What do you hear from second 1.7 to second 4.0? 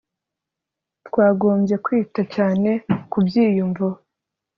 kwita cyane ku byiyumvo